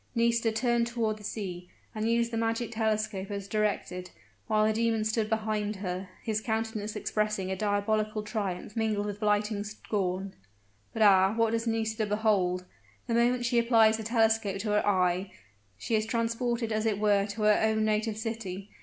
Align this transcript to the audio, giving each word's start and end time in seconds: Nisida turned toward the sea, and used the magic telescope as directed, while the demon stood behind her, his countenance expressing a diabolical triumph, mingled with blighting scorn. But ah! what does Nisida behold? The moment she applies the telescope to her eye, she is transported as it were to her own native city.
Nisida 0.15 0.51
turned 0.51 0.87
toward 0.87 1.17
the 1.17 1.23
sea, 1.23 1.69
and 1.93 2.09
used 2.09 2.31
the 2.31 2.35
magic 2.37 2.71
telescope 2.71 3.29
as 3.29 3.47
directed, 3.47 4.09
while 4.47 4.65
the 4.65 4.73
demon 4.73 5.03
stood 5.05 5.29
behind 5.29 5.75
her, 5.75 6.09
his 6.23 6.41
countenance 6.41 6.95
expressing 6.95 7.51
a 7.51 7.55
diabolical 7.55 8.23
triumph, 8.23 8.75
mingled 8.75 9.05
with 9.05 9.19
blighting 9.19 9.63
scorn. 9.63 10.33
But 10.91 11.03
ah! 11.03 11.35
what 11.35 11.51
does 11.51 11.67
Nisida 11.67 12.07
behold? 12.07 12.65
The 13.05 13.13
moment 13.13 13.45
she 13.45 13.59
applies 13.59 13.97
the 13.97 14.03
telescope 14.03 14.57
to 14.61 14.69
her 14.69 14.87
eye, 14.87 15.29
she 15.77 15.93
is 15.93 16.07
transported 16.07 16.71
as 16.71 16.87
it 16.87 16.97
were 16.97 17.27
to 17.27 17.43
her 17.43 17.59
own 17.61 17.85
native 17.85 18.17
city. 18.17 18.71